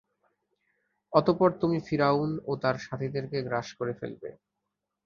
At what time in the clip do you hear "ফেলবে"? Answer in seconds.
3.99-4.29